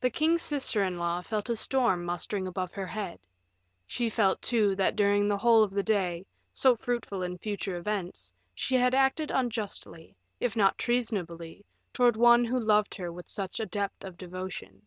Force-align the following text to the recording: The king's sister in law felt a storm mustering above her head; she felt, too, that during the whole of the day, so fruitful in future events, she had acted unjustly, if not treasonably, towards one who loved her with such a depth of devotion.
The 0.00 0.10
king's 0.10 0.42
sister 0.42 0.84
in 0.84 0.96
law 0.96 1.20
felt 1.20 1.50
a 1.50 1.56
storm 1.56 2.04
mustering 2.04 2.46
above 2.46 2.72
her 2.74 2.86
head; 2.86 3.18
she 3.84 4.08
felt, 4.08 4.40
too, 4.40 4.76
that 4.76 4.94
during 4.94 5.26
the 5.26 5.38
whole 5.38 5.64
of 5.64 5.72
the 5.72 5.82
day, 5.82 6.24
so 6.52 6.76
fruitful 6.76 7.24
in 7.24 7.38
future 7.38 7.74
events, 7.74 8.32
she 8.54 8.76
had 8.76 8.94
acted 8.94 9.32
unjustly, 9.32 10.14
if 10.38 10.54
not 10.54 10.78
treasonably, 10.78 11.64
towards 11.92 12.16
one 12.16 12.44
who 12.44 12.60
loved 12.60 12.94
her 12.94 13.10
with 13.10 13.26
such 13.26 13.58
a 13.58 13.66
depth 13.66 14.04
of 14.04 14.16
devotion. 14.16 14.82